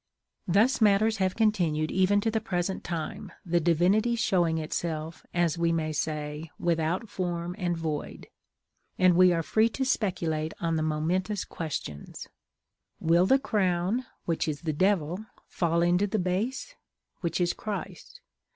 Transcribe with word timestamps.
Thus 0.47 0.81
matters 0.81 1.17
have 1.17 1.35
continued 1.35 1.91
even 1.91 2.21
to 2.21 2.31
the 2.31 2.41
present 2.41 2.83
time, 2.83 3.31
the 3.45 3.59
divinity 3.59 4.15
showing 4.15 4.57
itself, 4.57 5.23
as 5.31 5.59
we 5.59 5.71
may 5.71 5.91
say, 5.93 6.49
without 6.57 7.07
form 7.07 7.55
and 7.59 7.77
void; 7.77 8.25
and 8.97 9.15
we 9.15 9.31
are 9.31 9.43
free 9.43 9.69
to 9.69 9.85
speculate 9.85 10.55
on 10.59 10.75
the 10.75 10.81
momentous 10.81 11.45
questions: 11.45 12.27
Will 12.99 13.27
the 13.27 13.37
crown 13.37 14.07
(which 14.25 14.47
is 14.47 14.61
the 14.61 14.73
Devil) 14.73 15.23
fall 15.45 15.83
into 15.83 16.07
the 16.07 16.17
base 16.17 16.73
(which 17.19 17.39
is 17.39 17.53
Christ)? 17.53 18.21